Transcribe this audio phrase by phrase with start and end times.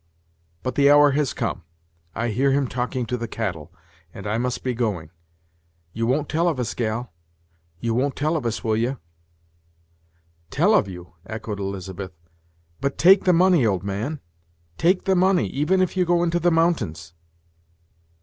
[0.63, 1.61] But the hour has come;
[2.15, 3.71] I hear him talking to the cattle,
[4.15, 5.11] and I must be going.
[5.93, 7.13] You won't tell of us, gal
[7.79, 8.95] you won't tell of us, will ye?"
[10.49, 12.13] "Tell of you!" echoed Elizabeth.
[12.79, 14.21] "But take the money, old man;
[14.75, 17.13] take the money, even if you go into the mountains."